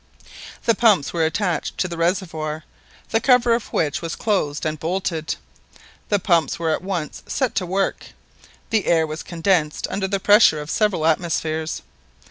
[0.63, 2.63] The pumps were attached to the reservoir,
[3.09, 5.35] the cover of which was closed and bolted.
[6.09, 8.11] The pumps were then at once set to work, and
[8.71, 11.83] the air was condensed under the pressure of several atmospheres.